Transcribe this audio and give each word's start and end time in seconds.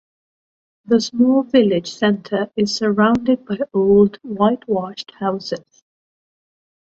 The 0.85 0.99
small 0.99 1.43
village 1.43 1.91
center 1.93 2.49
is 2.55 2.73
surrounded 2.75 3.45
by 3.45 3.59
old 3.71 4.17
whitewashed 4.23 5.11
houses. 5.19 5.83